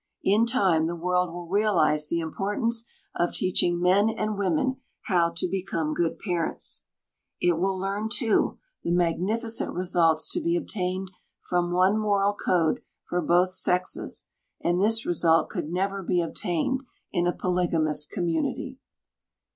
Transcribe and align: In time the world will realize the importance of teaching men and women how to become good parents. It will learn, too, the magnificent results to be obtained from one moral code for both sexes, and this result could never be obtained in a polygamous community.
In 0.23 0.47
time 0.47 0.87
the 0.87 0.95
world 0.95 1.31
will 1.31 1.47
realize 1.47 2.09
the 2.09 2.21
importance 2.21 2.85
of 3.13 3.33
teaching 3.35 3.79
men 3.79 4.09
and 4.09 4.35
women 4.35 4.77
how 5.03 5.29
to 5.35 5.47
become 5.47 5.93
good 5.93 6.17
parents. 6.17 6.85
It 7.39 7.59
will 7.59 7.77
learn, 7.77 8.09
too, 8.09 8.57
the 8.81 8.89
magnificent 8.89 9.75
results 9.75 10.27
to 10.29 10.41
be 10.41 10.55
obtained 10.55 11.11
from 11.47 11.69
one 11.71 11.99
moral 11.99 12.33
code 12.33 12.81
for 13.07 13.21
both 13.21 13.51
sexes, 13.51 14.25
and 14.59 14.81
this 14.81 15.05
result 15.05 15.49
could 15.49 15.69
never 15.71 16.01
be 16.01 16.19
obtained 16.19 16.81
in 17.11 17.27
a 17.27 17.31
polygamous 17.31 18.03
community. 18.07 18.79